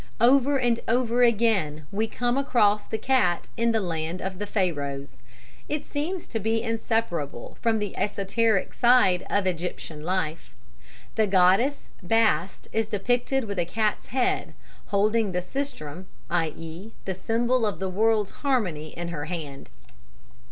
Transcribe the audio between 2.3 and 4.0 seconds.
across the cat in the